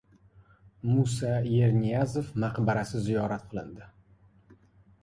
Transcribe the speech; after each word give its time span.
Musa 0.91 1.33
Yerniyazov 1.57 2.33
maqbarasi 2.45 3.05
ziyorat 3.11 3.47
qilindi 3.55 3.93